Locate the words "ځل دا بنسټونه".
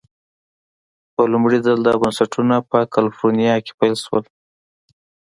1.65-2.55